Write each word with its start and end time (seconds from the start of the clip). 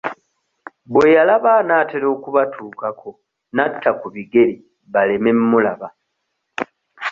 Bwe 0.93 1.07
yalaba 1.15 1.49
anaatera 1.61 2.07
okubatuukako 2.15 3.09
n'atta 3.53 3.91
ku 3.99 4.07
bigere 4.15 4.55
baleme 4.93 5.29
mmulaba. 5.39 5.87